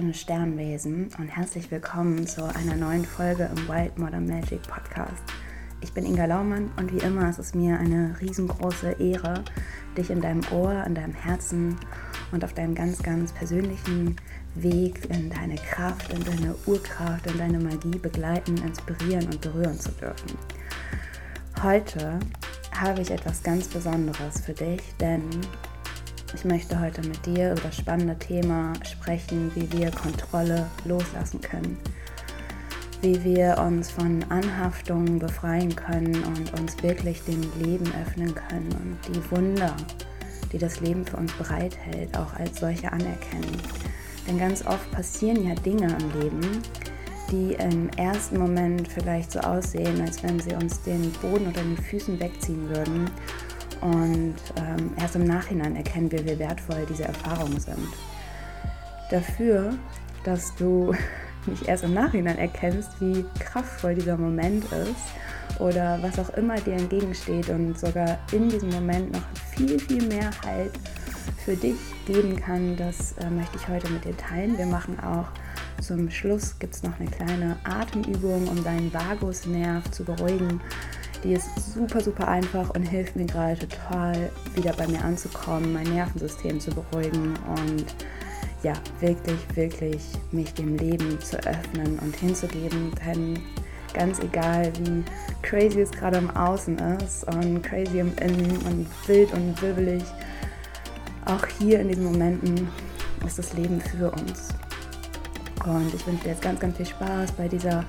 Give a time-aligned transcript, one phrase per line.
[0.00, 5.22] wunderschöne Sternwesen und herzlich willkommen zu einer neuen Folge im Wild Modern Magic Podcast.
[5.82, 9.44] Ich bin Inga Laumann und wie immer ist es mir eine riesengroße Ehre,
[9.98, 11.76] dich in deinem Ohr, in deinem Herzen
[12.32, 14.16] und auf deinem ganz, ganz persönlichen
[14.54, 19.90] Weg in deine Kraft, in deine Urkraft, in deine Magie begleiten, inspirieren und berühren zu
[19.92, 20.38] dürfen.
[21.62, 22.18] Heute
[22.74, 25.24] habe ich etwas ganz Besonderes für dich, denn
[26.34, 31.76] ich möchte heute mit dir über das spannende Thema sprechen, wie wir Kontrolle loslassen können,
[33.02, 39.14] wie wir uns von Anhaftungen befreien können und uns wirklich dem Leben öffnen können und
[39.14, 39.74] die Wunder,
[40.52, 43.56] die das Leben für uns bereithält, auch als solche anerkennen.
[44.28, 46.62] Denn ganz oft passieren ja Dinge im Leben,
[47.32, 51.76] die im ersten Moment vielleicht so aussehen, als wenn sie uns den Boden unter den
[51.76, 53.10] Füßen wegziehen würden
[53.80, 57.88] und ähm, erst im Nachhinein erkennen wir, wie wertvoll diese Erfahrungen sind.
[59.10, 59.74] Dafür,
[60.24, 60.94] dass du
[61.46, 66.74] nicht erst im Nachhinein erkennst, wie kraftvoll dieser Moment ist oder was auch immer dir
[66.74, 69.22] entgegensteht und sogar in diesem Moment noch
[69.56, 70.72] viel, viel mehr Halt
[71.44, 74.58] für dich geben kann, das äh, möchte ich heute mit dir teilen.
[74.58, 75.28] Wir machen auch
[75.80, 80.60] zum Schluss gibt es noch eine kleine Atemübung, um deinen Vagusnerv zu beruhigen
[81.24, 85.92] die ist super, super einfach und hilft mir gerade total, wieder bei mir anzukommen, mein
[85.92, 87.94] Nervensystem zu beruhigen und
[88.62, 92.92] ja, wirklich, wirklich mich dem Leben zu öffnen und hinzugeben.
[93.06, 93.38] Denn
[93.94, 95.02] ganz egal, wie
[95.42, 100.04] crazy es gerade im Außen ist und crazy im Innen und wild und wirbelig,
[101.26, 102.68] auch hier in diesen Momenten
[103.26, 104.48] ist das Leben für uns.
[105.66, 107.84] Und ich wünsche dir jetzt ganz, ganz viel Spaß bei dieser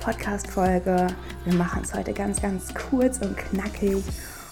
[0.00, 1.08] Podcast-Folge.
[1.46, 4.02] Wir machen es heute ganz, ganz kurz und knackig.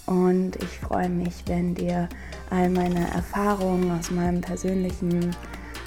[0.07, 2.09] Und ich freue mich, wenn dir
[2.51, 5.35] all meine Erfahrungen aus meinem persönlichen,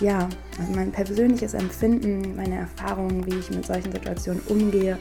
[0.01, 0.27] ja,
[0.59, 4.97] also mein persönliches Empfinden, meine Erfahrungen, wie ich mit solchen Situationen umgehe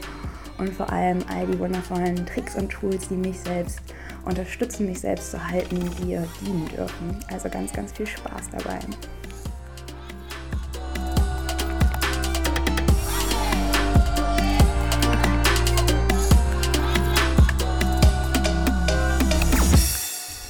[0.59, 3.79] und vor allem all die wundervollen Tricks und Tools, die mich selbst
[4.23, 7.19] unterstützen, mich selbst zu halten, dir dienen dürfen.
[7.33, 8.79] Also ganz, ganz viel Spaß dabei.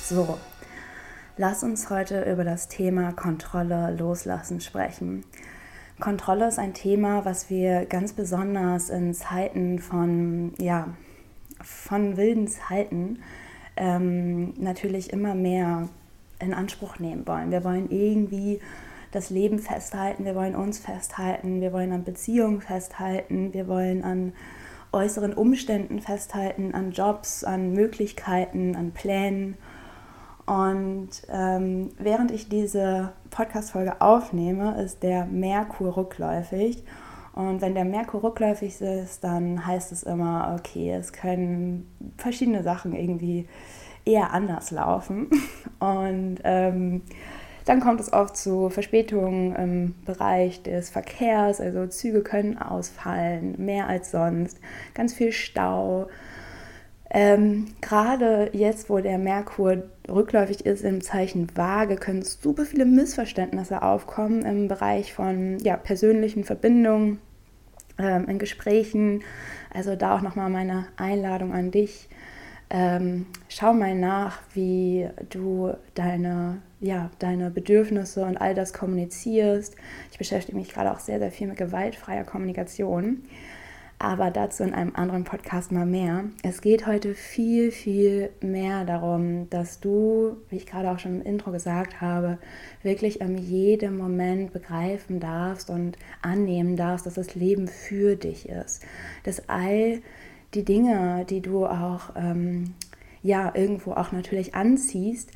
[0.09, 0.37] So,
[1.35, 5.25] lass uns heute über das Thema Kontrolle loslassen sprechen.
[5.99, 10.87] Kontrolle ist ein Thema, was wir ganz besonders in Zeiten von, ja,
[11.61, 13.19] von wilden Zeiten
[13.75, 15.89] ähm, natürlich immer mehr
[16.39, 17.51] in Anspruch nehmen wollen.
[17.51, 18.61] Wir wollen irgendwie
[19.11, 24.31] das Leben festhalten, wir wollen uns festhalten, wir wollen an Beziehungen festhalten, wir wollen an
[24.93, 29.57] äußeren Umständen festhalten, an Jobs, an Möglichkeiten, an Plänen.
[30.47, 36.83] Und ähm, während ich diese Podcast-Folge aufnehme, ist der Merkur rückläufig.
[37.33, 41.85] Und wenn der Merkur rückläufig ist, dann heißt es immer, okay, es können
[42.17, 43.47] verschiedene Sachen irgendwie
[44.05, 45.29] eher anders laufen.
[45.79, 47.01] Und ähm,
[47.65, 53.87] dann kommt es oft zu Verspätungen im Bereich des Verkehrs, also Züge können ausfallen, mehr
[53.87, 54.61] als sonst,
[54.93, 56.07] ganz viel Stau.
[57.09, 63.81] Ähm, Gerade jetzt, wo der Merkur rückläufig ist im Zeichen Waage, können super viele Missverständnisse
[63.81, 67.19] aufkommen im Bereich von ja, persönlichen Verbindungen,
[67.97, 69.23] ähm, in Gesprächen.
[69.73, 72.09] Also da auch nochmal meine Einladung an dich.
[72.69, 79.75] Ähm, schau mal nach, wie du deine, ja, deine Bedürfnisse und all das kommunizierst.
[80.11, 83.23] Ich beschäftige mich gerade auch sehr, sehr viel mit gewaltfreier Kommunikation
[83.99, 86.25] aber dazu in einem anderen Podcast mal mehr.
[86.43, 91.25] Es geht heute viel, viel mehr darum, dass du, wie ich gerade auch schon im
[91.25, 92.37] Intro gesagt habe,
[92.83, 98.83] wirklich in jedem Moment begreifen darfst und annehmen darfst, dass das Leben für dich ist.
[99.23, 100.01] Dass all
[100.53, 102.75] die Dinge, die du auch ähm,
[103.23, 105.31] ja irgendwo auch natürlich anziehst,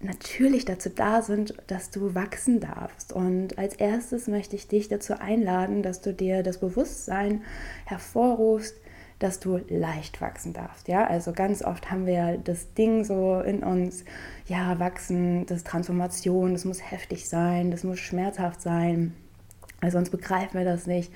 [0.00, 3.12] natürlich dazu da sind, dass du wachsen darfst.
[3.12, 7.42] Und als erstes möchte ich dich dazu einladen, dass du dir das Bewusstsein
[7.84, 8.76] hervorrufst,
[9.18, 10.86] dass du leicht wachsen darfst.
[10.86, 14.04] Ja, also ganz oft haben wir das Ding so in uns,
[14.46, 19.14] ja, wachsen, das Transformation, das muss heftig sein, das muss schmerzhaft sein,
[19.80, 21.12] weil sonst begreifen wir das nicht.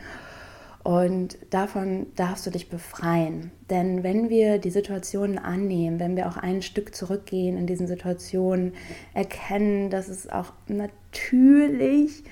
[0.85, 3.53] Und davon darfst du dich befreien.
[3.71, 8.73] Denn wenn wir die Situationen annehmen, wenn wir auch ein Stück zurückgehen in diesen Situationen,
[9.15, 12.25] erkennen, dass es auch natürlich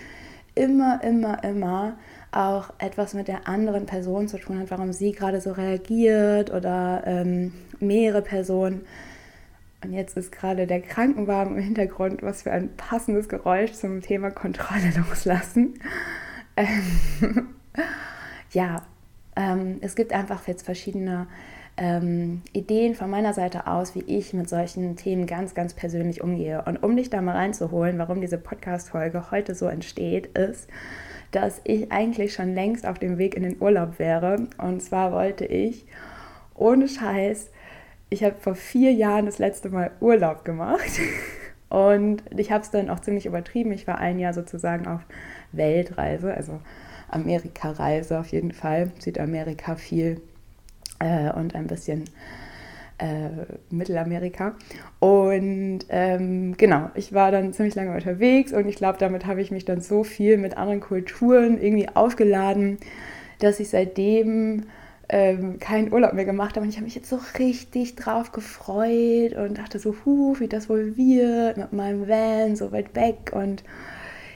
[0.57, 1.97] immer, immer, immer
[2.33, 7.03] auch etwas mit der anderen Person zu tun hat, warum sie gerade so reagiert oder
[7.07, 8.83] ähm, mehrere Personen.
[9.83, 14.31] Und jetzt ist gerade der Krankenwagen im Hintergrund, was für ein passendes Geräusch zum Thema
[14.31, 15.75] Kontrolle loslassen.
[16.57, 17.49] Ähm,
[18.51, 18.83] ja,
[19.37, 21.27] ähm, es gibt einfach jetzt verschiedene
[21.77, 26.63] ähm, Ideen von meiner Seite aus, wie ich mit solchen Themen ganz, ganz persönlich umgehe.
[26.67, 30.69] Und um dich da mal reinzuholen, warum diese Podcast-Folge heute so entsteht, ist,
[31.31, 34.49] dass ich eigentlich schon längst auf dem Weg in den Urlaub wäre.
[34.59, 35.87] Und zwar wollte ich,
[36.55, 37.51] ohne Scheiß,
[38.11, 41.01] ich habe vor vier Jahren das letzte Mal Urlaub gemacht.
[41.69, 43.71] Und ich habe es dann auch ziemlich übertrieben.
[43.71, 45.03] Ich war ein Jahr sozusagen auf
[45.53, 46.61] Weltreise, also
[47.11, 48.91] Amerika-Reise auf jeden Fall.
[48.99, 50.21] Südamerika viel
[50.99, 52.05] äh, und ein bisschen
[52.99, 53.31] äh,
[53.71, 54.55] Mittelamerika.
[54.99, 59.51] Und ähm, genau, ich war dann ziemlich lange unterwegs und ich glaube, damit habe ich
[59.51, 62.79] mich dann so viel mit anderen Kulturen irgendwie aufgeladen,
[63.39, 64.65] dass ich seitdem
[65.09, 66.65] ähm, keinen Urlaub mehr gemacht habe.
[66.65, 70.69] Und ich habe mich jetzt so richtig drauf gefreut und dachte so, huh, wie das
[70.69, 73.65] wohl wird mit meinem Van so weit weg und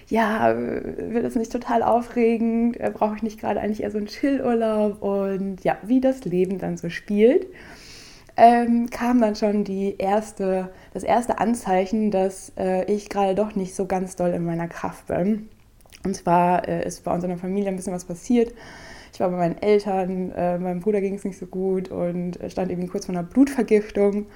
[0.09, 2.79] ja, wird es nicht total aufregend?
[2.79, 5.03] Äh, brauche ich nicht gerade eigentlich eher so einen Chillurlaub?
[5.03, 7.47] Und ja, wie das Leben dann so spielt,
[8.37, 13.75] ähm, kam dann schon die erste, das erste Anzeichen, dass äh, ich gerade doch nicht
[13.75, 15.49] so ganz doll in meiner Kraft bin.
[16.05, 18.53] Und zwar äh, ist bei uns in der Familie ein bisschen was passiert.
[19.13, 22.71] Ich war bei meinen Eltern, äh, meinem Bruder ging es nicht so gut und stand
[22.73, 24.27] eben kurz vor einer Blutvergiftung.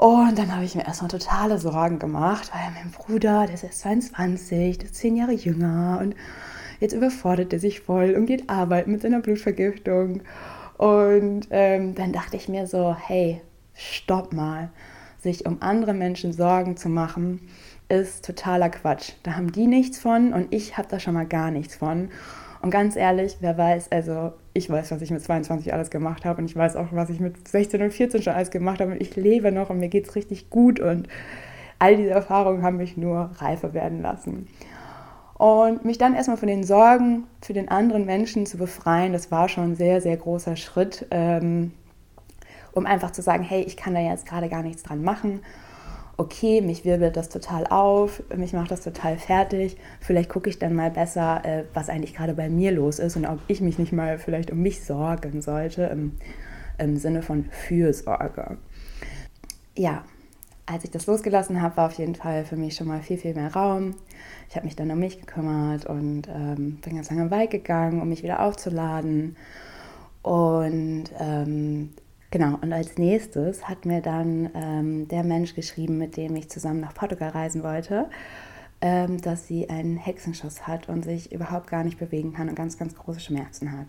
[0.00, 3.80] Und dann habe ich mir erstmal totale Sorgen gemacht, weil mein Bruder, der ist erst
[3.80, 6.14] 22, der ist zehn Jahre jünger und
[6.80, 10.22] jetzt überfordert er sich voll und geht arbeiten mit seiner Blutvergiftung.
[10.78, 13.42] Und ähm, dann dachte ich mir so, hey,
[13.74, 14.70] stopp mal.
[15.18, 17.50] Sich um andere Menschen Sorgen zu machen,
[17.90, 19.12] ist totaler Quatsch.
[19.22, 22.08] Da haben die nichts von und ich habe da schon mal gar nichts von.
[22.62, 26.42] Und ganz ehrlich, wer weiß, also ich weiß, was ich mit 22 alles gemacht habe
[26.42, 29.00] und ich weiß auch, was ich mit 16 und 14 schon alles gemacht habe und
[29.00, 31.08] ich lebe noch und mir geht es richtig gut und
[31.78, 34.48] all diese Erfahrungen haben mich nur reifer werden lassen.
[35.34, 39.48] Und mich dann erstmal von den Sorgen für den anderen Menschen zu befreien, das war
[39.48, 41.72] schon ein sehr, sehr großer Schritt, ähm,
[42.72, 45.40] um einfach zu sagen, hey, ich kann da jetzt gerade gar nichts dran machen
[46.20, 49.78] okay, mich wirbelt das total auf, mich macht das total fertig.
[50.00, 53.24] Vielleicht gucke ich dann mal besser, äh, was eigentlich gerade bei mir los ist und
[53.24, 56.12] ob ich mich nicht mal vielleicht um mich sorgen sollte im,
[56.76, 58.58] im Sinne von Fürsorge.
[59.74, 60.04] Ja,
[60.66, 63.34] als ich das losgelassen habe, war auf jeden Fall für mich schon mal viel, viel
[63.34, 63.94] mehr Raum.
[64.50, 68.10] Ich habe mich dann um mich gekümmert und ähm, bin ganz lange weit gegangen, um
[68.10, 69.36] mich wieder aufzuladen.
[70.22, 71.94] Und ähm,
[72.30, 76.80] Genau, und als nächstes hat mir dann ähm, der Mensch geschrieben, mit dem ich zusammen
[76.80, 78.08] nach Portugal reisen wollte,
[78.80, 82.78] ähm, dass sie einen Hexenschuss hat und sich überhaupt gar nicht bewegen kann und ganz,
[82.78, 83.88] ganz große Schmerzen hat.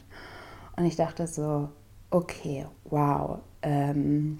[0.76, 1.70] Und ich dachte so,
[2.10, 4.40] okay, wow, ähm,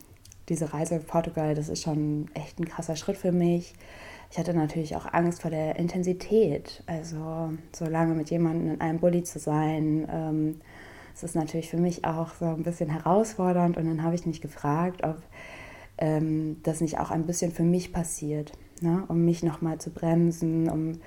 [0.50, 3.76] diese Reise in Portugal, das ist schon echt ein krasser Schritt für mich.
[4.32, 9.00] Ich hatte natürlich auch Angst vor der Intensität, also so lange mit jemandem in einem
[9.00, 10.62] Bulli zu sein ähm,
[11.14, 14.42] es ist natürlich für mich auch so ein bisschen herausfordernd und dann habe ich mich
[14.42, 15.18] gefragt, ob
[15.98, 19.04] ähm, das nicht auch ein bisschen für mich passiert, ne?
[19.08, 21.00] um mich nochmal zu bremsen, um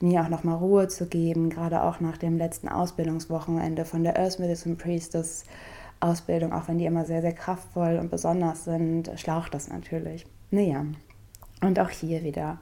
[0.00, 4.38] mir auch nochmal Ruhe zu geben, gerade auch nach dem letzten Ausbildungswochenende von der Earth
[4.38, 5.44] Medicine Priestess
[6.00, 10.26] Ausbildung, auch wenn die immer sehr, sehr kraftvoll und besonders sind, schlaucht das natürlich.
[10.50, 10.84] Naja,
[11.60, 12.58] und auch hier wieder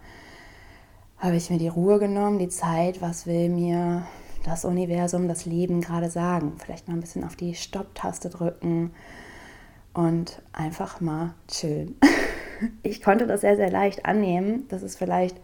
[1.18, 4.06] habe ich mir die Ruhe genommen, die Zeit, was will mir
[4.44, 6.54] das Universum, das Leben gerade sagen.
[6.58, 8.92] Vielleicht mal ein bisschen auf die Stopp-Taste drücken
[9.94, 11.96] und einfach mal chillen.
[12.82, 14.66] Ich konnte das sehr, sehr leicht annehmen.
[14.68, 15.34] Das ist vielleicht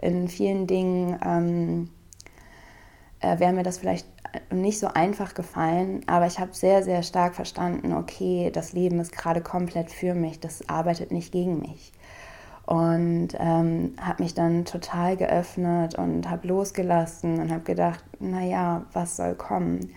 [0.00, 1.90] in vielen Dingen, ähm,
[3.18, 4.06] äh, wäre mir das vielleicht
[4.52, 9.10] nicht so einfach gefallen, aber ich habe sehr, sehr stark verstanden, okay, das Leben ist
[9.10, 11.90] gerade komplett für mich, das arbeitet nicht gegen mich
[12.70, 19.16] und ähm, habe mich dann total geöffnet und habe losgelassen und habe gedacht, naja, was
[19.16, 19.92] soll kommen?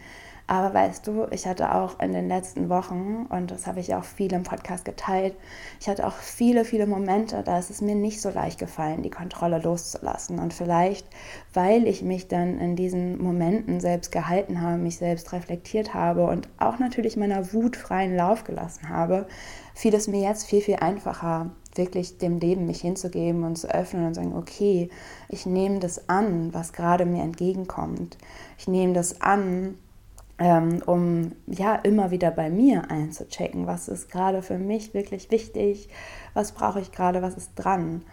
[0.47, 4.03] Aber weißt du, ich hatte auch in den letzten Wochen, und das habe ich auch
[4.03, 5.35] viel im Podcast geteilt,
[5.79, 9.11] ich hatte auch viele, viele Momente, da ist es mir nicht so leicht gefallen, die
[9.11, 10.39] Kontrolle loszulassen.
[10.39, 11.07] Und vielleicht,
[11.53, 16.49] weil ich mich dann in diesen Momenten selbst gehalten habe, mich selbst reflektiert habe und
[16.57, 19.27] auch natürlich meiner Wut freien Lauf gelassen habe,
[19.75, 24.07] fiel es mir jetzt viel, viel einfacher, wirklich dem Leben mich hinzugeben und zu öffnen
[24.07, 24.89] und sagen, okay,
[25.29, 28.17] ich nehme das an, was gerade mir entgegenkommt.
[28.57, 29.75] Ich nehme das an,
[30.39, 35.89] ähm, um ja immer wieder bei mir einzuchecken, was ist gerade für mich wirklich wichtig,
[36.33, 38.03] was brauche ich gerade, was ist dran.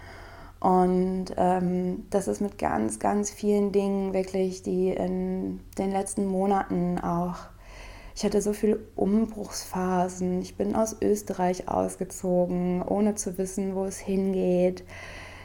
[0.60, 6.98] Und ähm, das ist mit ganz, ganz vielen Dingen wirklich, die in den letzten Monaten
[6.98, 7.36] auch
[8.20, 10.42] Ich hatte so viele Umbruchsphasen.
[10.42, 14.84] Ich bin aus Österreich ausgezogen, ohne zu wissen, wo es hingeht.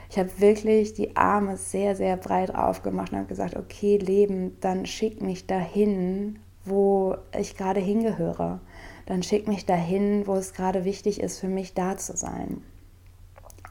[0.09, 4.85] Ich habe wirklich die Arme sehr, sehr breit aufgemacht und habe gesagt, okay, Leben, dann
[4.85, 8.59] schick mich dahin, wo ich gerade hingehöre.
[9.05, 12.61] Dann schick mich dahin, wo es gerade wichtig ist, für mich da zu sein.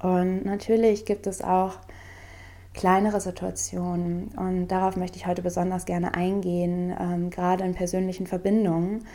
[0.00, 1.76] Und natürlich gibt es auch
[2.74, 9.06] kleinere Situationen und darauf möchte ich heute besonders gerne eingehen, ähm, gerade in persönlichen Verbindungen,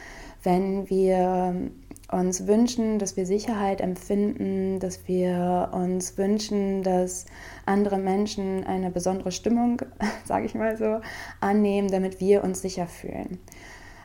[0.43, 1.69] wenn wir
[2.11, 7.25] uns wünschen, dass wir Sicherheit empfinden, dass wir uns wünschen, dass
[7.65, 9.81] andere Menschen eine besondere Stimmung,
[10.25, 11.01] sage ich mal so,
[11.39, 13.39] annehmen, damit wir uns sicher fühlen.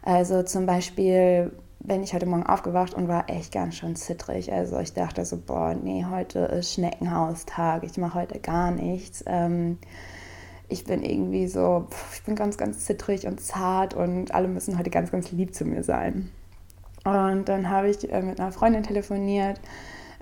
[0.02, 1.52] Also zum Beispiel
[1.84, 4.50] bin ich heute Morgen aufgewacht und war echt ganz schön zittrig.
[4.50, 9.22] Also ich dachte so, boah, nee, heute ist Schneckenhaustag, ich mache heute gar nichts.
[9.26, 9.78] Ähm,
[10.68, 14.88] ich bin irgendwie so, ich bin ganz, ganz zittrig und zart und alle müssen heute
[14.88, 16.30] ganz, ganz lieb zu mir sein.
[17.04, 19.60] Und dann habe ich äh, mit einer Freundin telefoniert,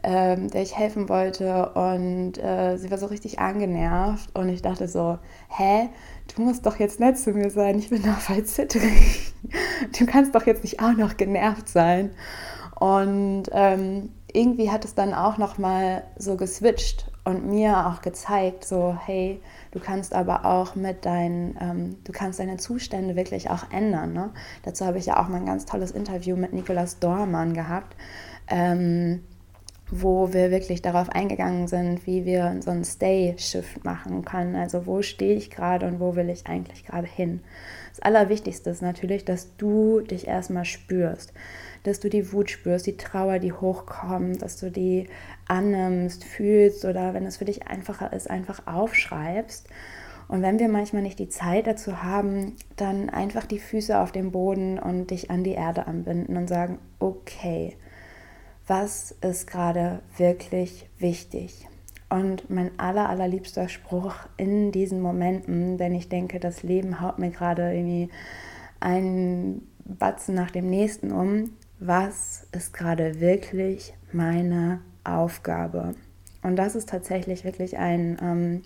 [0.03, 4.89] ähm, der ich helfen wollte und äh, sie war so richtig angenervt und ich dachte
[4.89, 5.91] so, hä,
[6.35, 9.33] du musst doch jetzt nett zu mir sein, ich bin doch voll zittrig.
[9.99, 12.11] Du kannst doch jetzt nicht auch noch genervt sein.
[12.79, 18.65] Und ähm, irgendwie hat es dann auch noch mal so geswitcht und mir auch gezeigt,
[18.65, 23.71] so hey, du kannst aber auch mit deinen, ähm, du kannst deine Zustände wirklich auch
[23.71, 24.13] ändern.
[24.13, 24.31] Ne?
[24.65, 27.97] Dazu habe ich ja auch mal ein ganz tolles Interview mit Nikolaus Dormann gehabt.
[28.49, 29.23] Ähm,
[29.95, 34.57] wo wir wirklich darauf eingegangen sind, wie wir so einen Stay-Shift machen können.
[34.57, 37.41] Also wo stehe ich gerade und wo will ich eigentlich gerade hin.
[37.91, 41.35] Das Allerwichtigste ist natürlich, dass du dich erstmal spürst,
[41.83, 45.09] dass du die Wut spürst, die Trauer, die hochkommt, dass du die
[45.47, 49.69] annimmst, fühlst oder wenn es für dich einfacher ist, einfach aufschreibst.
[50.27, 54.33] Und wenn wir manchmal nicht die Zeit dazu haben, dann einfach die Füße auf den
[54.33, 57.77] Boden und dich an die Erde anbinden und sagen, okay,
[58.67, 61.67] was ist gerade wirklich wichtig.
[62.09, 67.31] Und mein aller, allerliebster Spruch in diesen Momenten, wenn ich denke, das Leben haut mir
[67.31, 68.11] gerade irgendwie
[68.81, 75.95] einen Batzen nach dem nächsten um, was ist gerade wirklich meine Aufgabe?
[76.43, 78.63] Und das ist tatsächlich wirklich ein, ähm,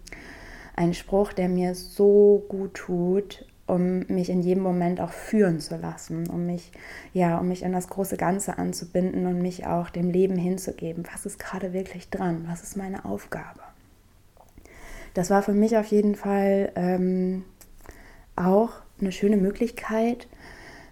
[0.74, 5.76] ein Spruch, der mir so gut tut um mich in jedem Moment auch führen zu
[5.76, 6.72] lassen, um mich,
[7.12, 11.04] ja, um mich in das große Ganze anzubinden und mich auch dem Leben hinzugeben.
[11.12, 12.46] Was ist gerade wirklich dran?
[12.48, 13.60] Was ist meine Aufgabe?
[15.14, 17.44] Das war für mich auf jeden Fall ähm,
[18.36, 18.70] auch
[19.00, 20.28] eine schöne Möglichkeit,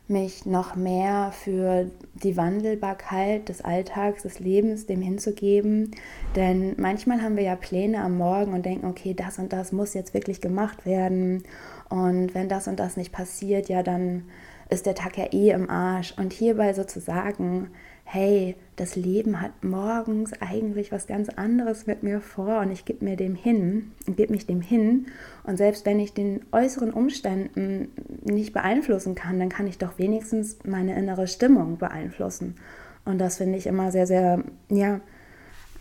[0.06, 5.92] mich noch mehr für die Wandelbarkeit des Alltags, des Lebens dem hinzugeben.
[6.36, 9.94] Denn manchmal haben wir ja Pläne am Morgen und denken, okay, das und das muss
[9.94, 11.44] jetzt wirklich gemacht werden.
[11.88, 14.24] Und wenn das und das nicht passiert, ja, dann
[14.70, 16.14] ist der Tag ja eh im Arsch.
[16.16, 17.70] Und hierbei sozusagen,
[18.04, 23.04] hey, das Leben hat morgens eigentlich was ganz anderes mit mir vor und ich gebe
[23.04, 25.06] mir dem hin und gebe mich dem hin.
[25.42, 27.88] Und selbst wenn ich den äußeren Umständen
[28.22, 32.56] nicht beeinflussen kann, dann kann ich doch wenigstens meine innere Stimmung beeinflussen.
[33.04, 35.00] Und das finde ich immer sehr, sehr, ja,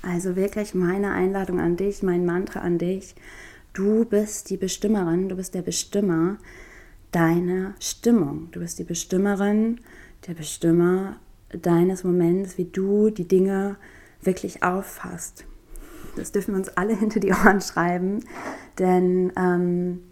[0.01, 3.15] also wirklich meine Einladung an dich, mein Mantra an dich.
[3.73, 6.37] Du bist die Bestimmerin, du bist der Bestimmer
[7.11, 8.49] deiner Stimmung.
[8.51, 9.79] Du bist die Bestimmerin,
[10.27, 11.15] der Bestimmer
[11.49, 13.77] deines Moments, wie du die Dinge
[14.21, 15.45] wirklich auffasst.
[16.15, 18.19] Das dürfen wir uns alle hinter die Ohren schreiben,
[18.77, 20.03] denn ähm,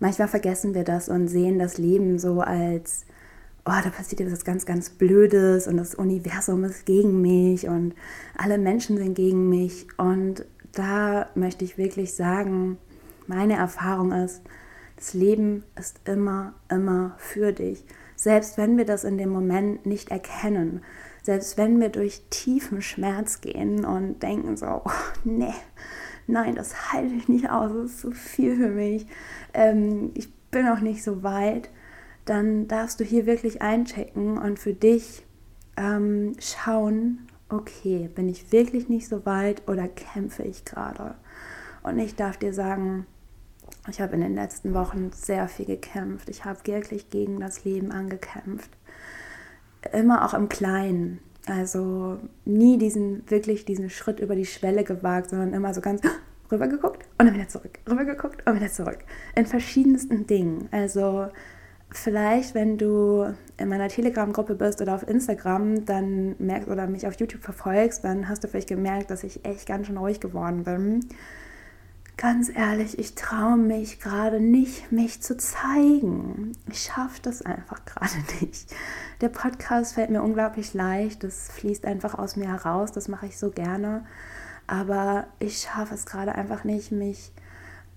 [0.00, 3.04] manchmal vergessen wir das und sehen das Leben so als,
[3.66, 7.94] oh, da passiert etwas ganz, ganz Blödes und das Universum ist gegen mich und
[8.36, 9.86] alle Menschen sind gegen mich.
[9.96, 12.78] Und da möchte ich wirklich sagen,
[13.26, 14.42] meine Erfahrung ist,
[14.96, 17.84] das Leben ist immer, immer für dich.
[18.16, 20.82] Selbst wenn wir das in dem Moment nicht erkennen,
[21.22, 24.90] selbst wenn wir durch tiefen Schmerz gehen und denken so, oh,
[25.24, 25.54] nee,
[26.26, 29.06] nein, das halte ich nicht aus, das ist zu viel für mich,
[29.54, 31.70] ähm, ich bin auch nicht so weit,
[32.24, 35.24] dann darfst du hier wirklich einchecken und für dich
[35.76, 41.14] ähm, schauen, okay, bin ich wirklich nicht so weit oder kämpfe ich gerade?
[41.82, 43.06] Und ich darf dir sagen,
[43.88, 46.28] ich habe in den letzten Wochen sehr viel gekämpft.
[46.28, 48.70] Ich habe wirklich gegen das Leben angekämpft.
[49.92, 51.20] Immer auch im Kleinen.
[51.46, 56.02] Also nie diesen, wirklich diesen Schritt über die Schwelle gewagt, sondern immer so ganz
[56.52, 58.98] rübergeguckt und dann wieder zurück, rübergeguckt und wieder zurück.
[59.34, 60.68] In verschiedensten Dingen.
[60.70, 61.28] Also
[61.92, 67.18] vielleicht, wenn du in meiner Telegram-Gruppe bist oder auf Instagram, dann merkst oder mich auf
[67.18, 71.00] YouTube verfolgst, dann hast du vielleicht gemerkt, dass ich echt ganz schön ruhig geworden bin
[72.20, 76.52] ganz ehrlich, ich traue mich gerade nicht, mich zu zeigen.
[76.70, 78.74] Ich schaffe das einfach gerade nicht.
[79.22, 81.24] Der Podcast fällt mir unglaublich leicht.
[81.24, 82.92] Das fließt einfach aus mir heraus.
[82.92, 84.04] Das mache ich so gerne.
[84.66, 87.32] Aber ich schaffe es gerade einfach nicht, mich,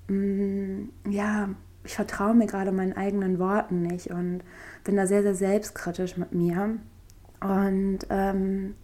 [0.07, 1.49] mh, mm, ja,
[1.83, 4.41] ich vertraue mir gerade meinen eigenen Worten nicht und
[4.83, 6.77] bin da sehr, sehr selbstkritisch mit mir.
[7.41, 8.75] Und ähm,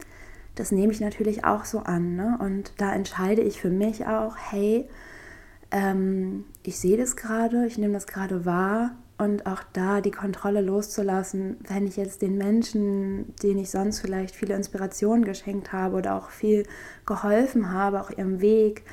[0.56, 2.16] das nehme ich natürlich auch so an.
[2.16, 2.38] Ne?
[2.42, 4.90] Und da entscheide ich für mich auch, hey,
[5.72, 10.62] ähm, ich sehe das gerade, ich nehme das gerade wahr und auch da die Kontrolle
[10.62, 16.16] loszulassen, wenn ich jetzt den Menschen, denen ich sonst vielleicht viele Inspirationen geschenkt habe oder
[16.16, 16.66] auch viel
[17.06, 18.84] geholfen habe, auch ihrem Weg,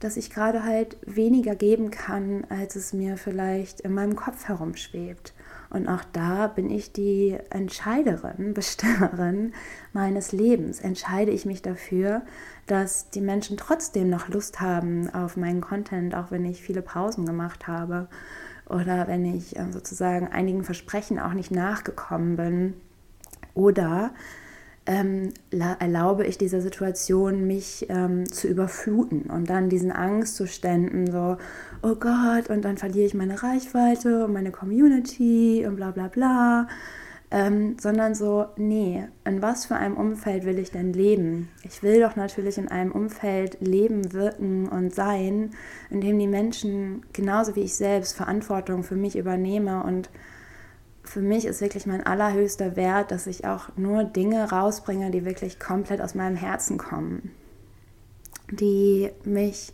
[0.00, 5.34] dass ich gerade halt weniger geben kann, als es mir vielleicht in meinem Kopf herumschwebt.
[5.70, 9.52] Und auch da bin ich die Entscheiderin, Bestimmerin
[9.92, 10.80] meines Lebens.
[10.80, 12.22] Entscheide ich mich dafür,
[12.66, 17.26] dass die Menschen trotzdem noch Lust haben auf meinen Content, auch wenn ich viele Pausen
[17.26, 18.08] gemacht habe
[18.68, 22.74] oder wenn ich ähm, sozusagen einigen Versprechen auch nicht nachgekommen bin.
[23.54, 24.12] Oder
[24.88, 31.36] ähm, erlaube ich dieser Situation, mich ähm, zu überfluten und dann diesen Angstzuständen, so,
[31.82, 36.68] oh Gott, und dann verliere ich meine Reichweite und meine Community und bla bla bla.
[37.30, 41.50] Ähm, sondern so, nee, in was für einem Umfeld will ich denn leben?
[41.62, 45.50] Ich will doch natürlich in einem Umfeld leben, wirken und sein,
[45.90, 50.08] in dem die Menschen genauso wie ich selbst Verantwortung für mich übernehme und
[51.08, 55.58] für mich ist wirklich mein allerhöchster Wert, dass ich auch nur Dinge rausbringe, die wirklich
[55.58, 57.30] komplett aus meinem Herzen kommen.
[58.50, 59.72] Die mich,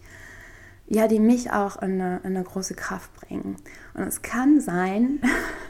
[0.86, 3.56] ja, die mich auch in eine, in eine große Kraft bringen.
[3.94, 5.20] Und es kann sein,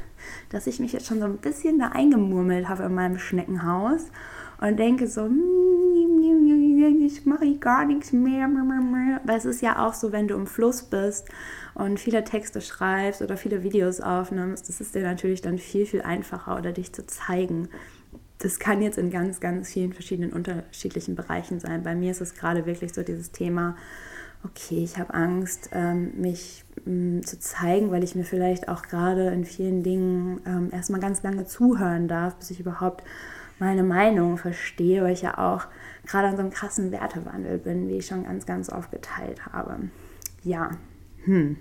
[0.50, 4.02] dass ich mich jetzt schon so ein bisschen da eingemurmelt habe in meinem Schneckenhaus
[4.61, 5.28] und denke so,
[7.04, 8.49] ich mache gar nichts mehr.
[9.25, 11.28] Weil es ist ja auch so, wenn du im Fluss bist
[11.75, 16.02] und viele Texte schreibst oder viele Videos aufnimmst, das ist dir natürlich dann viel, viel
[16.02, 17.68] einfacher oder dich zu zeigen.
[18.38, 21.82] Das kann jetzt in ganz, ganz vielen verschiedenen unterschiedlichen Bereichen sein.
[21.82, 23.76] Bei mir ist es gerade wirklich so dieses Thema,
[24.45, 29.45] okay, ich habe Angst, ähm, mich zu zeigen, weil ich mir vielleicht auch gerade in
[29.45, 33.04] vielen Dingen ähm, erstmal ganz lange zuhören darf, bis ich überhaupt
[33.58, 35.67] meine Meinung verstehe, weil ich ja auch
[36.06, 39.76] gerade an so einem krassen Wertewandel bin, wie ich schon ganz, ganz oft geteilt habe.
[40.43, 40.71] Ja,
[41.25, 41.56] hm.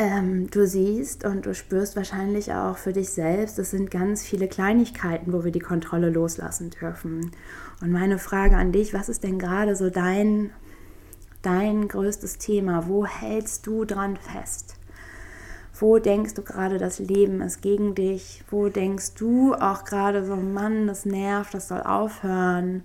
[0.00, 4.46] Ähm, du siehst und du spürst wahrscheinlich auch für dich selbst, es sind ganz viele
[4.46, 7.32] Kleinigkeiten, wo wir die Kontrolle loslassen dürfen.
[7.80, 10.52] Und meine Frage an dich, was ist denn gerade so dein,
[11.42, 12.86] dein größtes Thema?
[12.86, 14.77] Wo hältst du dran fest?
[15.80, 18.42] Wo denkst du gerade, das Leben ist gegen dich?
[18.50, 22.82] Wo denkst du auch gerade so, Mann, das nervt, das soll aufhören?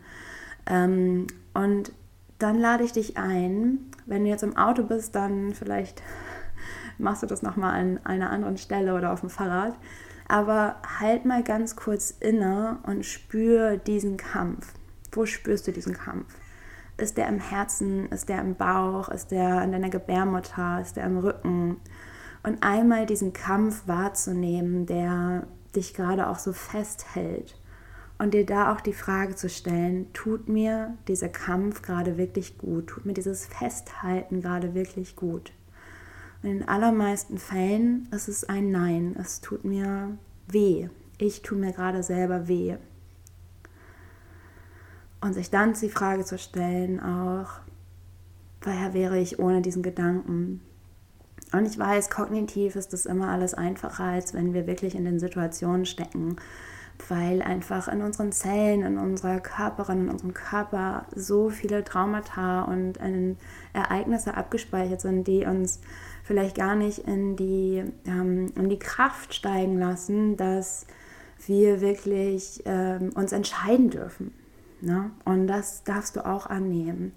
[0.68, 1.26] Ähm,
[1.56, 1.92] und
[2.38, 6.04] dann lade ich dich ein, wenn du jetzt im Auto bist, dann vielleicht
[7.00, 9.74] machst du das nochmal an einer anderen Stelle oder auf dem Fahrrad.
[10.28, 14.74] Aber halt mal ganz kurz inne und spür diesen Kampf.
[15.12, 16.28] Wo spürst du diesen Kampf?
[16.98, 18.08] Ist der im Herzen?
[18.10, 19.10] Ist der im Bauch?
[19.10, 20.80] Ist der an deiner Gebärmutter?
[20.80, 21.78] Ist der im Rücken?
[22.44, 27.58] Und einmal diesen Kampf wahrzunehmen, der dich gerade auch so festhält
[28.18, 32.88] und dir da auch die Frage zu stellen, tut mir dieser Kampf gerade wirklich gut?
[32.88, 35.54] Tut mir dieses Festhalten gerade wirklich gut?
[36.42, 39.16] Und in allermeisten Fällen ist es ein Nein.
[39.18, 40.90] Es tut mir weh.
[41.18, 42.76] Ich tue mir gerade selber weh.
[45.22, 47.62] Und sich dann die Frage zu stellen, auch,
[48.62, 50.60] woher wäre ich ohne diesen Gedanken?
[51.54, 55.20] Und ich weiß, kognitiv ist das immer alles einfacher, als wenn wir wirklich in den
[55.20, 56.36] Situationen stecken,
[57.08, 62.98] weil einfach in unseren Zellen, in unserer Körperin, in unserem Körper so viele Traumata und
[63.72, 65.80] Ereignisse abgespeichert sind, die uns
[66.24, 70.88] vielleicht gar nicht in die, ähm, in die Kraft steigen lassen, dass
[71.46, 74.34] wir wirklich ähm, uns entscheiden dürfen.
[74.82, 75.12] Ne?
[75.24, 77.14] Und das darfst du auch annehmen.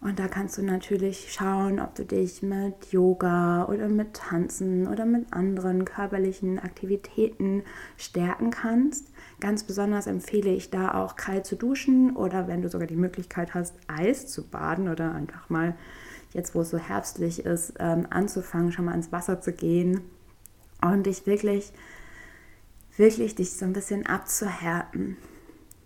[0.00, 5.04] Und da kannst du natürlich schauen, ob du dich mit Yoga oder mit Tanzen oder
[5.04, 7.64] mit anderen körperlichen Aktivitäten
[7.96, 9.12] stärken kannst.
[9.40, 13.54] Ganz besonders empfehle ich da auch kalt zu duschen oder wenn du sogar die Möglichkeit
[13.54, 15.74] hast, Eis zu baden oder einfach mal
[16.32, 20.00] jetzt, wo es so herbstlich ist, ähm, anzufangen, schon mal ins Wasser zu gehen
[20.80, 21.72] und dich wirklich,
[22.96, 25.16] wirklich dich so ein bisschen abzuhärten.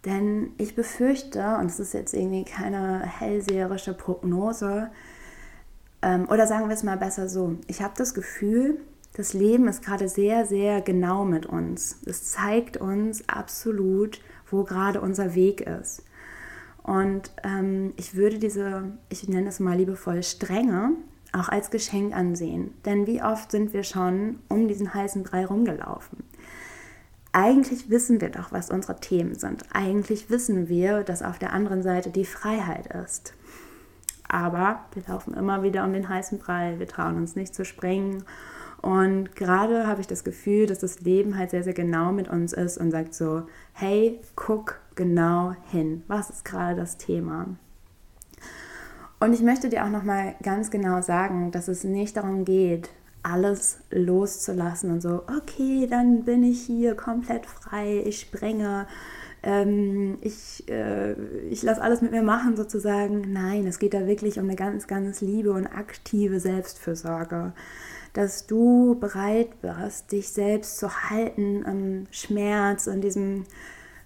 [0.04, 4.90] Denn ich befürchte, und es ist jetzt irgendwie keine hellseherische Prognose,
[6.02, 8.80] ähm, oder sagen wir es mal besser so, ich habe das Gefühl,
[9.14, 11.98] das Leben ist gerade sehr, sehr genau mit uns.
[12.06, 16.02] Es zeigt uns absolut, wo gerade unser Weg ist.
[16.82, 20.92] Und ähm, ich würde diese, ich nenne es mal liebevoll, Strenge
[21.32, 22.74] auch als Geschenk ansehen.
[22.84, 26.24] Denn wie oft sind wir schon um diesen heißen Brei rumgelaufen?
[27.32, 29.64] Eigentlich wissen wir doch, was unsere Themen sind.
[29.72, 33.34] Eigentlich wissen wir, dass auf der anderen Seite die Freiheit ist.
[34.28, 36.78] Aber wir laufen immer wieder um den heißen Brei.
[36.78, 38.24] Wir trauen uns nicht zu springen.
[38.82, 42.52] Und gerade habe ich das Gefühl, dass das Leben halt sehr, sehr genau mit uns
[42.52, 46.02] ist und sagt so, hey, guck genau hin.
[46.08, 47.46] Was ist gerade das Thema?
[49.20, 52.90] Und ich möchte dir auch noch mal ganz genau sagen, dass es nicht darum geht,
[53.22, 58.86] alles loszulassen und so, okay, dann bin ich hier komplett frei, ich sprenge,
[59.42, 61.12] ähm, ich, äh,
[61.48, 63.32] ich lasse alles mit mir machen sozusagen.
[63.32, 67.52] Nein, es geht da wirklich um eine ganz, ganz liebe und aktive Selbstfürsorge.
[68.12, 73.44] Dass du bereit wirst, dich selbst zu halten im Schmerz, in diesem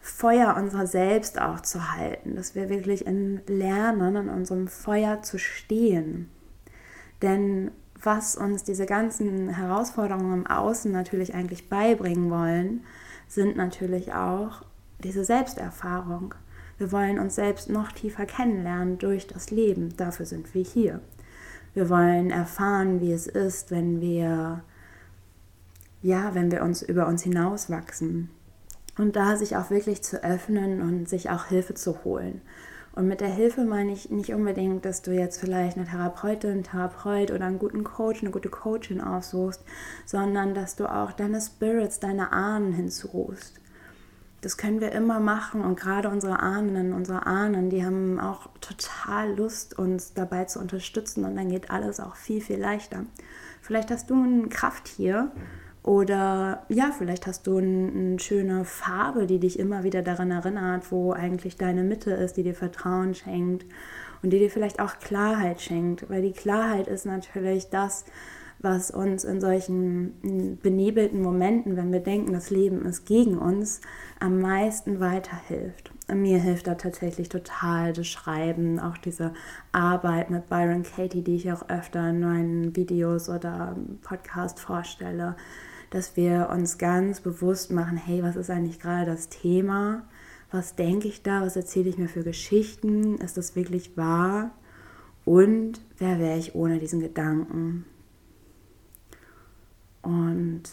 [0.00, 5.38] Feuer unserer selbst auch zu halten, dass wir wirklich in lernen, in unserem Feuer zu
[5.38, 6.30] stehen.
[7.22, 12.84] Denn was uns diese ganzen Herausforderungen im Außen natürlich eigentlich beibringen wollen,
[13.28, 14.62] sind natürlich auch
[15.02, 16.34] diese Selbsterfahrung.
[16.78, 19.96] Wir wollen uns selbst noch tiefer kennenlernen durch das Leben.
[19.96, 21.00] Dafür sind wir hier.
[21.74, 24.62] Wir wollen erfahren, wie es ist, wenn wir
[26.02, 28.30] ja, wenn wir uns über uns hinauswachsen,
[28.98, 32.40] und da sich auch wirklich zu öffnen und sich auch Hilfe zu holen.
[32.96, 36.64] Und mit der Hilfe meine ich nicht unbedingt, dass du jetzt vielleicht eine Therapeutin, einen
[36.64, 39.62] Therapeut oder einen guten Coach, eine gute Coachin aussuchst,
[40.06, 43.60] sondern dass du auch deine Spirits, deine Ahnen hinzurufst.
[44.40, 49.36] Das können wir immer machen und gerade unsere Ahnen, unsere Ahnen, die haben auch total
[49.36, 53.04] Lust, uns dabei zu unterstützen und dann geht alles auch viel, viel leichter.
[53.60, 55.32] Vielleicht hast du ein Krafttier.
[55.86, 61.12] Oder ja, vielleicht hast du eine schöne Farbe, die dich immer wieder daran erinnert, wo
[61.12, 63.64] eigentlich deine Mitte ist, die dir Vertrauen schenkt
[64.20, 66.10] und die dir vielleicht auch Klarheit schenkt.
[66.10, 68.04] Weil die Klarheit ist natürlich das,
[68.58, 73.80] was uns in solchen benebelten Momenten, wenn wir denken, das Leben ist gegen uns,
[74.18, 75.92] am meisten weiterhilft.
[76.12, 79.34] Mir hilft da tatsächlich total das Schreiben, auch diese
[79.70, 85.36] Arbeit mit Byron Katie, die ich auch öfter in meinen Videos oder Podcast vorstelle
[85.96, 90.06] dass wir uns ganz bewusst machen, hey, was ist eigentlich gerade das Thema?
[90.50, 91.40] Was denke ich da?
[91.40, 93.16] Was erzähle ich mir für Geschichten?
[93.16, 94.50] Ist das wirklich wahr?
[95.24, 97.86] Und wer wäre ich ohne diesen Gedanken?
[100.02, 100.64] Und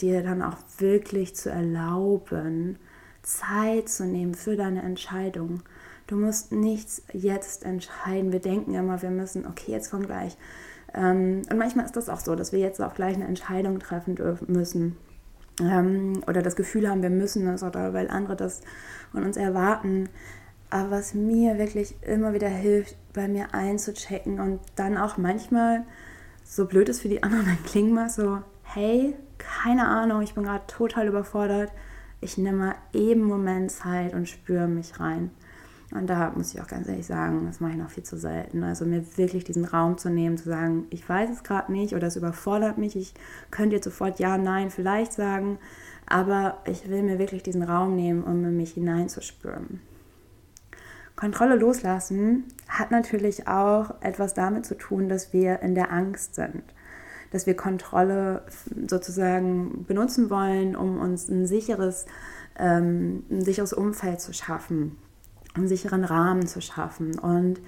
[0.00, 2.78] dir dann auch wirklich zu erlauben,
[3.22, 5.62] Zeit zu nehmen für deine Entscheidung.
[6.06, 8.30] Du musst nichts jetzt entscheiden.
[8.30, 10.36] Wir denken immer, wir müssen, okay, jetzt kommt gleich
[11.50, 14.52] und manchmal ist das auch so, dass wir jetzt auch gleich eine Entscheidung treffen dürfen
[14.52, 14.96] müssen.
[15.60, 18.60] Ähm, oder das Gefühl haben, wir müssen es oder weil andere das
[19.12, 20.08] von uns erwarten.
[20.70, 25.84] Aber was mir wirklich immer wieder hilft, bei mir einzuchecken und dann auch manchmal,
[26.42, 30.44] so blöd es für die anderen dann klingen mag, so, hey, keine Ahnung, ich bin
[30.44, 31.70] gerade total überfordert.
[32.20, 35.30] Ich nehme mal eben Moment Zeit und spüre mich rein.
[35.90, 38.62] Und da muss ich auch ganz ehrlich sagen, das mache ich noch viel zu selten.
[38.62, 42.06] Also mir wirklich diesen Raum zu nehmen, zu sagen, ich weiß es gerade nicht oder
[42.06, 42.96] es überfordert mich.
[42.96, 43.14] Ich
[43.50, 45.58] könnte jetzt sofort ja, nein, vielleicht sagen,
[46.06, 49.80] aber ich will mir wirklich diesen Raum nehmen, um in mich hineinzuspüren.
[51.16, 56.64] Kontrolle loslassen hat natürlich auch etwas damit zu tun, dass wir in der Angst sind.
[57.30, 58.42] Dass wir Kontrolle
[58.88, 62.06] sozusagen benutzen wollen, um uns ein sicheres,
[62.58, 64.96] ähm, ein sicheres Umfeld zu schaffen
[65.54, 67.18] einen sicheren Rahmen zu schaffen.
[67.18, 67.60] Und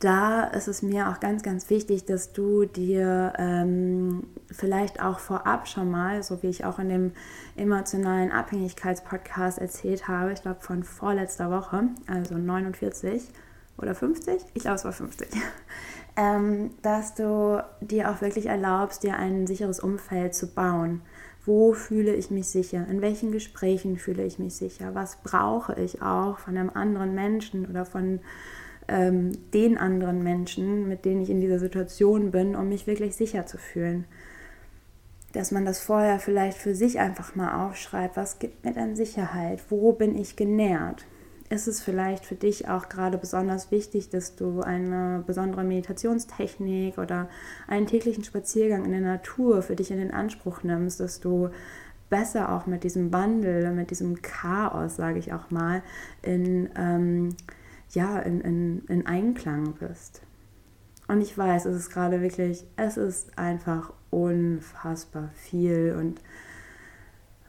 [0.00, 5.68] da ist es mir auch ganz, ganz wichtig, dass du dir ähm, vielleicht auch vorab
[5.68, 7.12] schon mal, so wie ich auch in dem
[7.54, 13.28] emotionalen Abhängigkeitspodcast erzählt habe, ich glaube von vorletzter Woche, also 49
[13.76, 15.28] oder 50, ich glaube es war 50,
[16.16, 21.02] ähm, dass du dir auch wirklich erlaubst, dir ein sicheres Umfeld zu bauen.
[21.46, 22.86] Wo fühle ich mich sicher?
[22.90, 24.94] In welchen Gesprächen fühle ich mich sicher?
[24.94, 28.20] Was brauche ich auch von einem anderen Menschen oder von
[28.88, 33.46] ähm, den anderen Menschen, mit denen ich in dieser Situation bin, um mich wirklich sicher
[33.46, 34.04] zu fühlen?
[35.32, 38.16] Dass man das vorher vielleicht für sich einfach mal aufschreibt.
[38.16, 39.62] Was gibt mir denn Sicherheit?
[39.70, 41.06] Wo bin ich genährt?
[41.50, 47.28] Ist es vielleicht für dich auch gerade besonders wichtig, dass du eine besondere Meditationstechnik oder
[47.66, 51.50] einen täglichen Spaziergang in der Natur für dich in den Anspruch nimmst, dass du
[52.08, 55.82] besser auch mit diesem Wandel, mit diesem Chaos, sage ich auch mal,
[56.22, 57.36] in, ähm,
[57.90, 60.22] ja, in, in, in Einklang bist.
[61.08, 66.20] Und ich weiß, es ist gerade wirklich, es ist einfach unfassbar viel und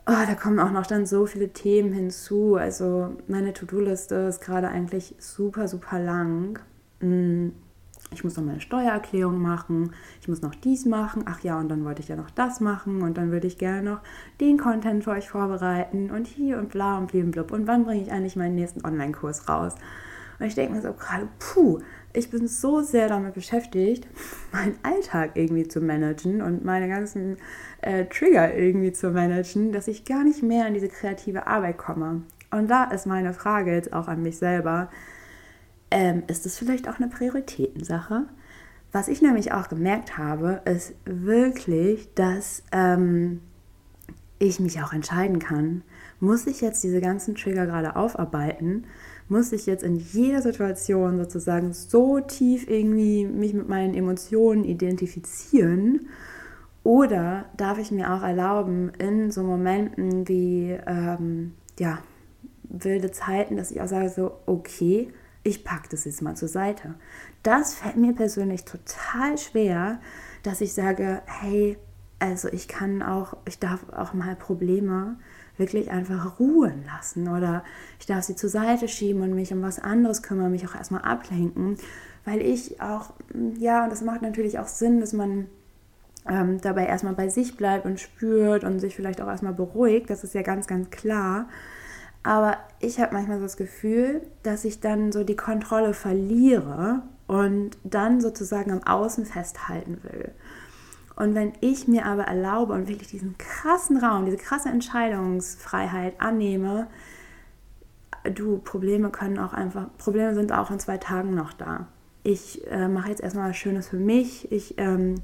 [0.08, 2.56] oh, da kommen auch noch dann so viele Themen hinzu.
[2.56, 6.60] Also meine To-Do-Liste ist gerade eigentlich super, super lang.
[7.00, 7.50] Mm,
[8.14, 11.86] ich muss noch meine Steuererklärung machen, ich muss noch dies machen, ach ja, und dann
[11.86, 14.02] wollte ich ja noch das machen und dann würde ich gerne noch
[14.42, 18.12] den Content für euch vorbereiten und hier und bla und blub und wann bringe ich
[18.12, 19.76] eigentlich meinen nächsten Online-Kurs raus?
[20.42, 21.80] Und ich denke mir so gerade, puh,
[22.14, 24.08] ich bin so sehr damit beschäftigt,
[24.52, 27.38] meinen Alltag irgendwie zu managen und meine ganzen
[27.82, 32.24] äh, Trigger irgendwie zu managen, dass ich gar nicht mehr in diese kreative Arbeit komme.
[32.50, 34.90] Und da ist meine Frage jetzt auch an mich selber,
[35.92, 38.24] ähm, ist es vielleicht auch eine Prioritätensache?
[38.92, 43.42] Was ich nämlich auch gemerkt habe, ist wirklich, dass ähm,
[44.40, 45.84] ich mich auch entscheiden kann,
[46.22, 48.86] muss ich jetzt diese ganzen Trigger gerade aufarbeiten?
[49.28, 56.08] Muss ich jetzt in jeder Situation sozusagen so tief irgendwie mich mit meinen Emotionen identifizieren?
[56.84, 62.00] Oder darf ich mir auch erlauben, in so Momenten wie ähm, ja,
[62.64, 65.12] wilde Zeiten, dass ich auch sage, so, okay,
[65.44, 66.96] ich packe das jetzt mal zur Seite.
[67.42, 70.00] Das fällt mir persönlich total schwer,
[70.44, 71.78] dass ich sage, hey,
[72.20, 75.18] also ich kann auch, ich darf auch mal Probleme
[75.62, 77.64] wirklich einfach ruhen lassen oder
[78.00, 81.04] ich darf sie zur Seite schieben und mich um was anderes kümmern, mich auch erstmal
[81.04, 81.78] ablenken,
[82.26, 83.14] weil ich auch,
[83.58, 85.48] ja, und das macht natürlich auch Sinn, dass man
[86.28, 90.24] ähm, dabei erstmal bei sich bleibt und spürt und sich vielleicht auch erstmal beruhigt, das
[90.24, 91.48] ist ja ganz, ganz klar.
[92.24, 97.72] Aber ich habe manchmal so das Gefühl, dass ich dann so die Kontrolle verliere und
[97.84, 100.32] dann sozusagen am Außen festhalten will.
[101.22, 106.88] Und wenn ich mir aber erlaube und wirklich diesen krassen Raum, diese krasse Entscheidungsfreiheit annehme,
[108.24, 111.86] du, Probleme können auch einfach, Probleme sind auch in zwei Tagen noch da.
[112.24, 114.52] Ich äh, mache jetzt erstmal was Schönes für mich.
[114.52, 115.22] Ich ähm,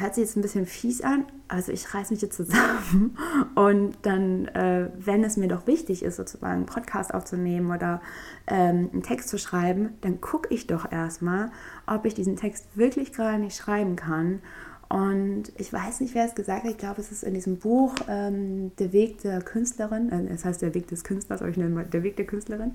[0.00, 3.16] hört sich jetzt ein bisschen fies an, also ich reiße mich jetzt zusammen
[3.54, 8.00] und dann, äh, wenn es mir doch wichtig ist, sozusagen einen Podcast aufzunehmen oder
[8.46, 11.50] ähm, einen Text zu schreiben, dann gucke ich doch erstmal,
[11.86, 14.40] ob ich diesen Text wirklich gerade nicht schreiben kann.
[14.88, 17.94] Und ich weiß nicht, wer es gesagt hat, ich glaube, es ist in diesem Buch
[18.08, 21.74] ähm, Der Weg der Künstlerin, äh, es heißt Der Weg des Künstlers, aber ich nenne
[21.74, 22.72] mal Der Weg der Künstlerin,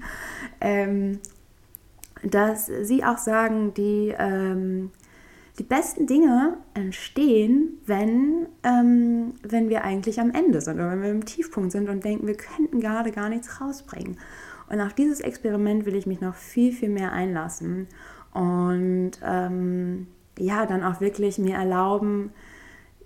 [0.60, 1.20] ähm,
[2.24, 4.92] dass sie auch sagen, die ähm,
[5.60, 11.12] die besten Dinge entstehen, wenn, ähm, wenn wir eigentlich am Ende sind oder wenn wir
[11.12, 14.18] im Tiefpunkt sind und denken, wir könnten gerade gar nichts rausbringen.
[14.70, 17.88] Und auf dieses Experiment will ich mich noch viel, viel mehr einlassen
[18.34, 22.32] und ähm, ja, dann auch wirklich mir erlauben,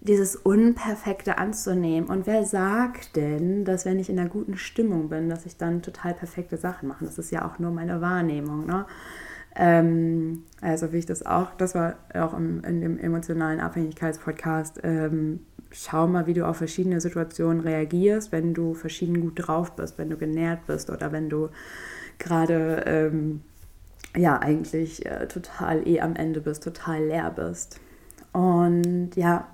[0.02, 2.10] dieses Unperfekte anzunehmen.
[2.10, 5.82] Und wer sagt denn, dass wenn ich in einer guten Stimmung bin, dass ich dann
[5.82, 7.06] total perfekte Sachen mache?
[7.06, 8.66] Das ist ja auch nur meine Wahrnehmung.
[8.66, 8.86] Ne?
[9.56, 15.42] Ähm, also wie ich das auch, das war auch im, in dem emotionalen Abhängigkeitspodcast, ähm,
[15.72, 20.10] schau mal, wie du auf verschiedene Situationen reagierst, wenn du verschieden gut drauf bist, wenn
[20.10, 21.50] du genährt bist oder wenn du
[22.18, 23.42] gerade ähm,
[24.16, 27.80] ja eigentlich äh, total eh am Ende bist, total leer bist.
[28.32, 29.48] Und ja,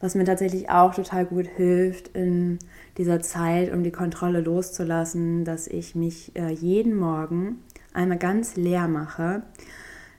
[0.00, 2.58] was mir tatsächlich auch total gut hilft in
[2.98, 7.60] dieser Zeit, um die Kontrolle loszulassen, dass ich mich äh, jeden Morgen
[7.94, 9.42] einmal ganz leer mache,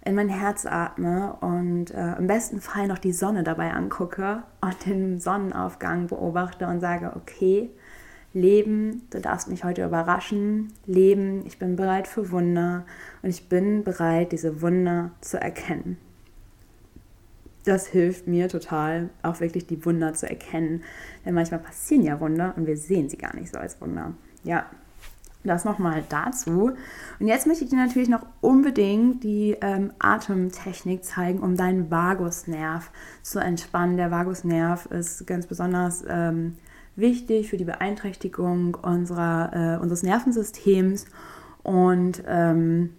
[0.04, 4.86] in mein Herz atme und äh, im besten Fall noch die Sonne dabei angucke und
[4.86, 7.72] den Sonnenaufgang beobachte und sage, okay,
[8.36, 10.74] Leben, du darfst mich heute überraschen.
[10.86, 12.86] Leben, ich bin bereit für Wunder
[13.24, 15.98] und ich bin bereit, diese Wunder zu erkennen.
[17.64, 20.84] Das hilft mir total, auch wirklich die Wunder zu erkennen.
[21.26, 24.14] Denn manchmal passieren ja Wunder und wir sehen sie gar nicht so als Wunder.
[24.44, 24.66] Ja,
[25.48, 26.72] das nochmal dazu.
[27.20, 32.92] Und jetzt möchte ich dir natürlich noch unbedingt die ähm, Atemtechnik zeigen, um deinen Vagusnerv
[33.22, 33.98] zu entspannen.
[33.98, 36.56] Der Vagusnerv ist ganz besonders ähm,
[36.96, 41.06] wichtig für die Beeinträchtigung unserer, äh, unseres Nervensystems
[41.64, 42.92] und ähm,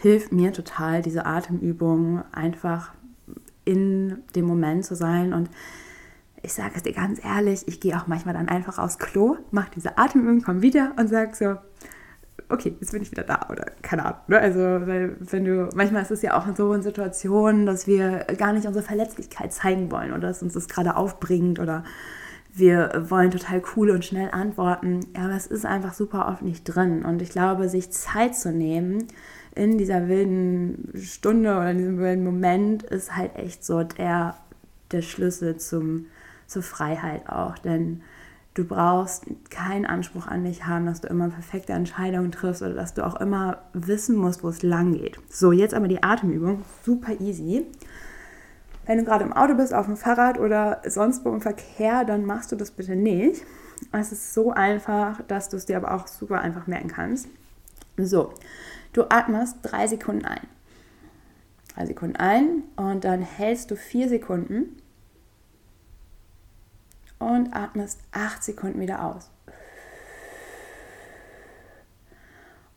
[0.00, 2.92] hilft mir total, diese Atemübung einfach
[3.64, 5.48] in dem Moment zu sein und
[6.44, 9.70] ich sage es dir ganz ehrlich, ich gehe auch manchmal dann einfach aufs Klo, mache
[9.74, 11.56] diese Atemübung, komme wieder und sage so,
[12.48, 14.20] okay, jetzt bin ich wieder da oder keine Ahnung.
[14.28, 14.38] Ne?
[14.38, 18.52] Also, weil wenn du, manchmal ist es ja auch so in Situationen, dass wir gar
[18.52, 21.84] nicht unsere Verletzlichkeit zeigen wollen oder dass uns das gerade aufbringt oder
[22.52, 25.00] wir wollen total cool und schnell antworten.
[25.16, 27.04] Ja, aber es ist einfach super oft nicht drin.
[27.04, 29.08] Und ich glaube, sich Zeit zu nehmen
[29.56, 34.36] in dieser wilden Stunde oder in diesem wilden Moment ist halt echt so der,
[34.92, 36.06] der Schlüssel zum
[36.46, 37.58] zur Freiheit auch.
[37.58, 38.02] Denn
[38.54, 42.94] du brauchst keinen Anspruch an dich haben, dass du immer perfekte Entscheidungen triffst oder dass
[42.94, 45.18] du auch immer wissen musst, wo es lang geht.
[45.28, 46.64] So, jetzt aber die Atemübung.
[46.82, 47.66] Super easy.
[48.86, 52.26] Wenn du gerade im Auto bist, auf dem Fahrrad oder sonst wo im Verkehr, dann
[52.26, 53.42] machst du das bitte nicht.
[53.92, 57.28] Es ist so einfach, dass du es dir aber auch super einfach merken kannst.
[57.96, 58.32] So,
[58.92, 60.46] du atmest drei Sekunden ein.
[61.74, 64.76] Drei Sekunden ein und dann hältst du vier Sekunden
[67.24, 69.30] und atmest acht Sekunden wieder aus.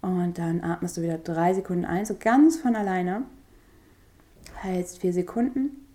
[0.01, 3.23] Und dann atmest du wieder drei Sekunden ein, so ganz von alleine.
[4.55, 5.85] Hältst vier Sekunden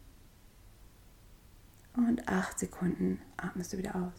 [1.97, 4.13] und acht Sekunden atmest du wieder aus.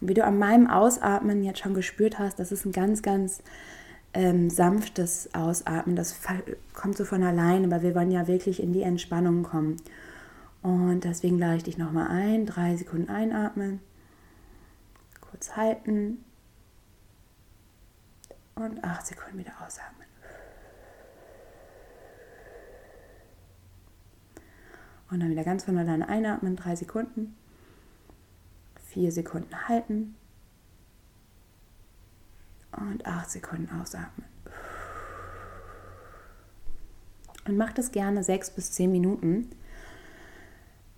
[0.00, 3.42] Wie du an meinem Ausatmen jetzt schon gespürt hast, das ist ein ganz, ganz
[4.14, 5.96] ähm, sanftes Ausatmen.
[5.96, 6.16] Das
[6.72, 9.76] kommt so von alleine, weil wir wollen ja wirklich in die Entspannung kommen.
[10.62, 12.46] Und deswegen lade ich dich nochmal ein.
[12.46, 13.80] Drei Sekunden einatmen.
[15.20, 16.24] Kurz halten.
[18.54, 20.06] Und acht Sekunden wieder ausatmen.
[25.10, 27.36] Und dann wieder ganz von alleine einatmen, drei Sekunden.
[28.88, 30.16] Vier Sekunden halten.
[32.72, 34.26] Und acht Sekunden ausatmen.
[37.46, 39.48] Und mach das gerne sechs bis zehn Minuten.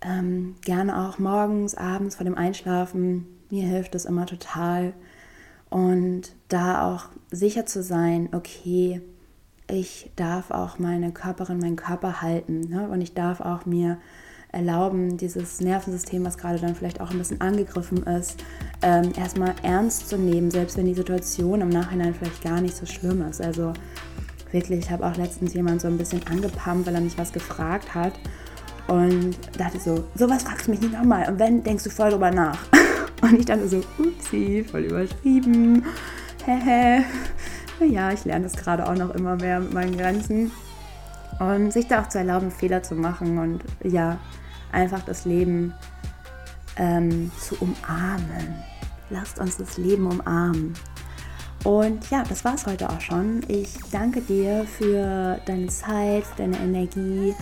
[0.03, 3.27] Ähm, gerne auch morgens, abends vor dem Einschlafen.
[3.49, 4.93] Mir hilft das immer total.
[5.69, 9.01] Und da auch sicher zu sein, okay,
[9.69, 12.61] ich darf auch meine Körperin, meinen Körper halten.
[12.61, 12.89] Ne?
[12.89, 13.99] Und ich darf auch mir
[14.51, 18.43] erlauben, dieses Nervensystem, was gerade dann vielleicht auch ein bisschen angegriffen ist,
[18.81, 22.85] ähm, erstmal ernst zu nehmen, selbst wenn die Situation im Nachhinein vielleicht gar nicht so
[22.85, 23.39] schlimm ist.
[23.39, 23.71] Also
[24.51, 27.95] wirklich, ich habe auch letztens jemand so ein bisschen angepumpt, weil er mich was gefragt
[27.95, 28.13] hat
[28.91, 32.31] und dachte so, sowas fragst du mich nicht nochmal und wenn, denkst du voll drüber
[32.31, 32.59] nach.
[33.21, 35.85] Und ich dachte so, upsie, voll überschrieben,
[36.43, 37.05] hehe
[37.85, 40.51] ja, ich lerne das gerade auch noch immer mehr mit meinen Grenzen.
[41.39, 44.19] Und sich da auch zu erlauben, Fehler zu machen und ja,
[44.71, 45.73] einfach das Leben
[46.77, 48.55] ähm, zu umarmen.
[49.09, 50.73] Lasst uns das Leben umarmen.
[51.63, 53.41] Und ja, das war es heute auch schon.
[53.47, 57.35] Ich danke dir für deine Zeit, deine Energie.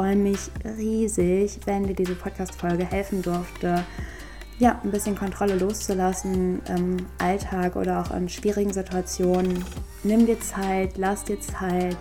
[0.00, 3.84] Freue mich riesig, wenn dir diese Podcast-Folge helfen durfte,
[4.58, 9.62] ja, ein bisschen Kontrolle loszulassen im Alltag oder auch in schwierigen Situationen.
[10.02, 11.98] Nimm dir Zeit, lass dir Zeit.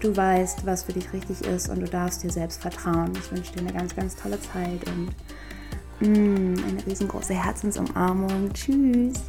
[0.00, 3.12] Du weißt, was für dich richtig ist und du darfst dir selbst vertrauen.
[3.16, 8.52] Ich wünsche dir eine ganz, ganz tolle Zeit und mm, eine riesengroße Herzensumarmung.
[8.52, 9.22] Tschüss.